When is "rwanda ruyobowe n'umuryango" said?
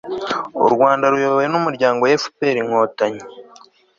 0.73-2.01